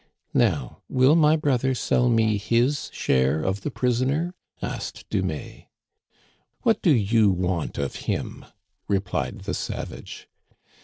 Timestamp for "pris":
3.69-4.01